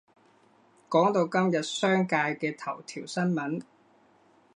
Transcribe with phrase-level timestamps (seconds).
[0.89, 3.61] 講到今日商界嘅頭條新聞